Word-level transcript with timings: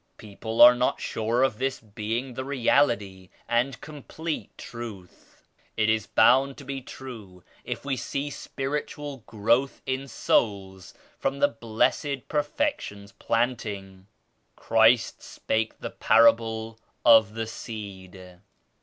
People 0.17 0.61
are 0.63 0.73
not 0.73 0.99
sure 0.99 1.43
of 1.43 1.59
this 1.59 1.79
being 1.79 2.33
the 2.33 2.43
Reality 2.43 3.29
and 3.47 3.79
complete 3.81 4.49
Truth. 4.57 5.47
It 5.77 5.89
is 5.91 6.07
bound 6.07 6.57
to 6.57 6.63
be 6.65 6.81
true 6.81 7.43
if 7.63 7.85
we 7.85 7.95
see 7.95 8.31
spiritual 8.31 9.17
growth 9.27 9.79
in 9.85 10.07
souls 10.07 10.95
from 11.19 11.37
the 11.37 11.49
Blessed 11.49 12.27
Perfection's 12.29 13.11
planting. 13.11 14.07
Christ 14.55 15.21
spake 15.21 15.77
the 15.77 15.91
parable 15.91 16.79
of 17.05 17.35
*the 17.35 17.45
seed.' 17.45 18.39